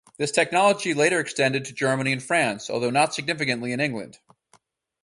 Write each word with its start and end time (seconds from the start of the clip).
This 0.17 0.31
technology 0.31 0.95
later 0.95 1.19
extended 1.19 1.63
to 1.65 1.73
Germany 1.73 2.11
and 2.11 2.23
France, 2.23 2.71
although 2.71 2.89
not 2.89 3.13
significantly 3.13 3.71
in 3.71 3.79
England. 3.79 4.17